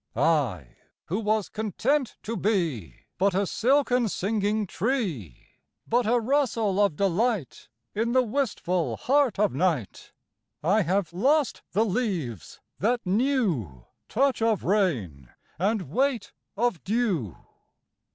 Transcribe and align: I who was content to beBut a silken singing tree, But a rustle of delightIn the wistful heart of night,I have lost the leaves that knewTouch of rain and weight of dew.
I 0.15 0.77
who 1.05 1.19
was 1.19 1.47
content 1.47 2.17
to 2.23 2.35
beBut 2.35 3.35
a 3.35 3.45
silken 3.45 4.09
singing 4.09 4.65
tree, 4.65 5.49
But 5.87 6.07
a 6.07 6.19
rustle 6.19 6.79
of 6.83 6.95
delightIn 6.95 8.13
the 8.13 8.23
wistful 8.23 8.97
heart 8.97 9.37
of 9.37 9.53
night,I 9.53 10.81
have 10.81 11.13
lost 11.13 11.61
the 11.73 11.85
leaves 11.85 12.59
that 12.79 13.03
knewTouch 13.03 14.41
of 14.41 14.63
rain 14.63 15.29
and 15.59 15.83
weight 15.83 16.33
of 16.57 16.83
dew. 16.83 17.37